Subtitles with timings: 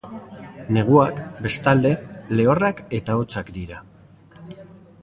[0.77, 1.91] Neguak, bestalde,
[2.41, 3.85] lehorrak eta hotzak dira.